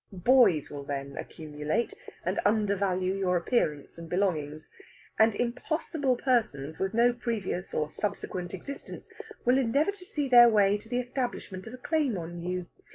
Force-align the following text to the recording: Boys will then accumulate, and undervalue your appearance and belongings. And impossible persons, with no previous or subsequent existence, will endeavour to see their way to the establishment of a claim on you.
Boys 0.25 0.71
will 0.71 0.83
then 0.83 1.15
accumulate, 1.15 1.93
and 2.25 2.39
undervalue 2.43 3.13
your 3.13 3.37
appearance 3.37 3.99
and 3.99 4.09
belongings. 4.09 4.67
And 5.19 5.35
impossible 5.35 6.15
persons, 6.17 6.79
with 6.79 6.95
no 6.95 7.13
previous 7.13 7.71
or 7.71 7.87
subsequent 7.91 8.55
existence, 8.55 9.11
will 9.45 9.59
endeavour 9.59 9.91
to 9.91 10.03
see 10.05 10.27
their 10.27 10.49
way 10.49 10.79
to 10.79 10.89
the 10.89 10.97
establishment 10.99 11.67
of 11.67 11.75
a 11.75 11.77
claim 11.77 12.17
on 12.17 12.41
you. 12.41 12.65